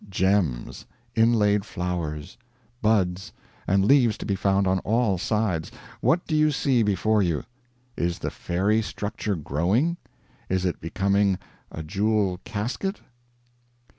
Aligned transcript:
Gems, 0.09 0.87
inlaid 1.13 1.63
flowers, 1.63 2.35
buds, 2.81 3.31
and 3.67 3.85
leaves 3.85 4.17
to 4.17 4.25
be 4.25 4.33
found 4.35 4.65
on 4.65 4.79
all 4.79 5.19
sides. 5.19 5.71
What 5.99 6.25
do 6.25 6.35
you 6.35 6.49
see 6.49 6.81
before 6.81 7.21
you? 7.21 7.43
Is 7.95 8.17
the 8.17 8.31
fairy 8.31 8.81
structure 8.81 9.35
growing? 9.35 9.97
Is 10.49 10.65
it 10.65 10.81
becoming 10.81 11.37
a 11.71 11.83
jewel 11.83 12.39
casket? 12.45 12.99